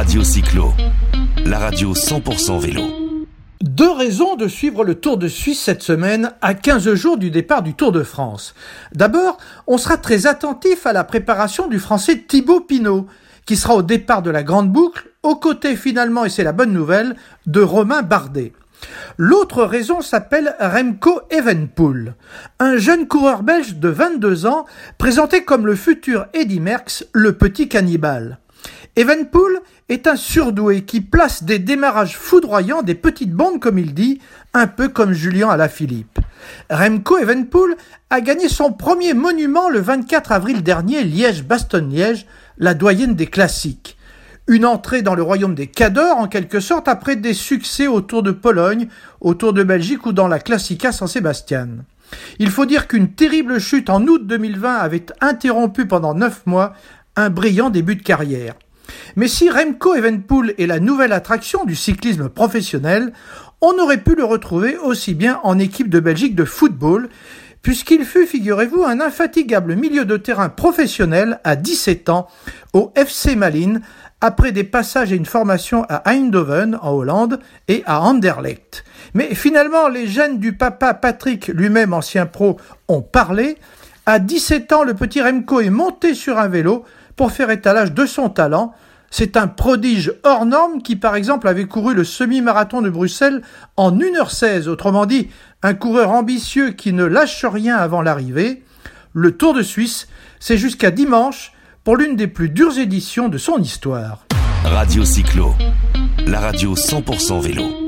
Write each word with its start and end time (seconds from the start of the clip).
Radio 0.00 0.24
Cyclo, 0.24 0.72
la 1.44 1.58
radio 1.58 1.92
100% 1.92 2.58
vélo. 2.58 2.80
Deux 3.60 3.90
raisons 3.90 4.34
de 4.34 4.48
suivre 4.48 4.82
le 4.82 4.94
Tour 4.94 5.18
de 5.18 5.28
Suisse 5.28 5.60
cette 5.60 5.82
semaine 5.82 6.32
à 6.40 6.54
15 6.54 6.94
jours 6.94 7.18
du 7.18 7.30
départ 7.30 7.62
du 7.62 7.74
Tour 7.74 7.92
de 7.92 8.02
France. 8.02 8.54
D'abord, 8.94 9.36
on 9.66 9.76
sera 9.76 9.98
très 9.98 10.26
attentif 10.26 10.86
à 10.86 10.94
la 10.94 11.04
préparation 11.04 11.68
du 11.68 11.78
français 11.78 12.16
Thibaut 12.26 12.62
Pinot, 12.62 13.08
qui 13.44 13.56
sera 13.56 13.74
au 13.74 13.82
départ 13.82 14.22
de 14.22 14.30
la 14.30 14.42
Grande 14.42 14.72
Boucle, 14.72 15.06
aux 15.22 15.36
côtés 15.36 15.76
finalement, 15.76 16.24
et 16.24 16.30
c'est 16.30 16.44
la 16.44 16.52
bonne 16.52 16.72
nouvelle, 16.72 17.14
de 17.46 17.60
Romain 17.60 18.00
Bardet. 18.00 18.54
L'autre 19.18 19.64
raison 19.64 20.00
s'appelle 20.00 20.56
Remco 20.60 21.20
Evenpool, 21.28 22.14
un 22.58 22.78
jeune 22.78 23.06
coureur 23.06 23.42
belge 23.42 23.74
de 23.74 23.90
22 23.90 24.46
ans 24.46 24.64
présenté 24.96 25.44
comme 25.44 25.66
le 25.66 25.74
futur 25.74 26.24
Eddy 26.32 26.58
Merckx, 26.58 27.04
le 27.12 27.34
petit 27.34 27.68
cannibale. 27.68 28.38
Evenpool 28.96 29.60
est 29.88 30.06
un 30.06 30.16
surdoué 30.16 30.82
qui 30.82 31.00
place 31.00 31.44
des 31.44 31.58
démarrages 31.58 32.16
foudroyants 32.16 32.82
des 32.82 32.94
petites 32.94 33.32
bombes 33.32 33.60
comme 33.60 33.78
il 33.78 33.94
dit, 33.94 34.20
un 34.52 34.66
peu 34.66 34.88
comme 34.88 35.12
Julien 35.12 35.48
Alaphilippe. 35.48 36.18
Remco 36.70 37.18
Evenpool 37.18 37.76
a 38.10 38.20
gagné 38.20 38.48
son 38.48 38.72
premier 38.72 39.14
monument 39.14 39.68
le 39.68 39.80
24 39.80 40.32
avril 40.32 40.62
dernier, 40.62 41.04
Liège-Bastogne-Liège, 41.04 42.26
la 42.58 42.74
doyenne 42.74 43.14
des 43.14 43.26
classiques. 43.26 43.96
Une 44.48 44.66
entrée 44.66 45.02
dans 45.02 45.14
le 45.14 45.22
royaume 45.22 45.54
des 45.54 45.68
cadors, 45.68 46.18
en 46.18 46.26
quelque 46.26 46.58
sorte, 46.58 46.88
après 46.88 47.14
des 47.14 47.34
succès 47.34 47.86
autour 47.86 48.24
de 48.24 48.32
Pologne, 48.32 48.88
autour 49.20 49.52
de 49.52 49.62
Belgique 49.62 50.06
ou 50.06 50.12
dans 50.12 50.26
la 50.26 50.40
Classica 50.40 50.90
San 50.90 51.06
Sébastien. 51.06 51.68
Il 52.38 52.50
faut 52.50 52.66
dire 52.66 52.88
qu'une 52.88 53.12
terrible 53.12 53.60
chute 53.60 53.90
en 53.90 54.04
août 54.06 54.26
2020 54.26 54.74
avait 54.74 55.06
interrompu 55.20 55.86
pendant 55.86 56.14
neuf 56.14 56.42
mois 56.46 56.74
brillant 57.28 57.70
début 57.70 57.96
de 57.96 58.02
carrière. 58.02 58.54
Mais 59.16 59.28
si 59.28 59.50
Remco 59.50 59.94
Evenpool 59.94 60.54
est 60.58 60.66
la 60.66 60.80
nouvelle 60.80 61.12
attraction 61.12 61.64
du 61.64 61.76
cyclisme 61.76 62.28
professionnel, 62.28 63.12
on 63.60 63.78
aurait 63.78 64.02
pu 64.02 64.14
le 64.14 64.24
retrouver 64.24 64.76
aussi 64.78 65.14
bien 65.14 65.40
en 65.42 65.58
équipe 65.58 65.90
de 65.90 66.00
Belgique 66.00 66.34
de 66.34 66.44
football, 66.44 67.08
puisqu'il 67.62 68.04
fut, 68.04 68.26
figurez-vous, 68.26 68.84
un 68.84 69.00
infatigable 69.00 69.76
milieu 69.76 70.04
de 70.04 70.16
terrain 70.16 70.48
professionnel 70.48 71.40
à 71.44 71.56
17 71.56 72.08
ans 72.08 72.26
au 72.72 72.92
FC 72.94 73.36
Malines, 73.36 73.82
après 74.22 74.52
des 74.52 74.64
passages 74.64 75.12
et 75.12 75.16
une 75.16 75.26
formation 75.26 75.84
à 75.88 76.10
Eindhoven 76.10 76.78
en 76.82 76.92
Hollande 76.92 77.40
et 77.68 77.82
à 77.86 78.02
Anderlecht. 78.02 78.84
Mais 79.14 79.34
finalement, 79.34 79.88
les 79.88 80.06
gènes 80.06 80.38
du 80.38 80.52
papa 80.52 80.94
Patrick, 80.94 81.48
lui-même 81.48 81.94
ancien 81.94 82.26
pro, 82.26 82.58
ont 82.88 83.02
parlé. 83.02 83.56
À 84.06 84.18
17 84.18 84.72
ans, 84.72 84.84
le 84.84 84.94
petit 84.94 85.22
Remco 85.22 85.60
est 85.60 85.70
monté 85.70 86.14
sur 86.14 86.38
un 86.38 86.48
vélo 86.48 86.84
pour 87.20 87.32
faire 87.32 87.50
étalage 87.50 87.92
de 87.92 88.06
son 88.06 88.30
talent. 88.30 88.72
C'est 89.10 89.36
un 89.36 89.46
prodige 89.46 90.14
hors 90.24 90.46
norme 90.46 90.80
qui, 90.80 90.96
par 90.96 91.16
exemple, 91.16 91.48
avait 91.48 91.66
couru 91.66 91.92
le 91.92 92.02
semi-marathon 92.02 92.80
de 92.80 92.88
Bruxelles 92.88 93.42
en 93.76 93.92
1h16. 93.92 94.68
Autrement 94.68 95.04
dit, 95.04 95.28
un 95.62 95.74
coureur 95.74 96.12
ambitieux 96.12 96.70
qui 96.70 96.94
ne 96.94 97.04
lâche 97.04 97.44
rien 97.44 97.76
avant 97.76 98.00
l'arrivée. 98.00 98.62
Le 99.12 99.36
Tour 99.36 99.52
de 99.52 99.60
Suisse, 99.60 100.08
c'est 100.38 100.56
jusqu'à 100.56 100.90
dimanche 100.90 101.52
pour 101.84 101.98
l'une 101.98 102.16
des 102.16 102.26
plus 102.26 102.48
dures 102.48 102.78
éditions 102.78 103.28
de 103.28 103.36
son 103.36 103.58
histoire. 103.58 104.24
Radio 104.64 105.04
Cyclo, 105.04 105.54
la 106.26 106.40
radio 106.40 106.74
100% 106.74 107.38
vélo. 107.42 107.79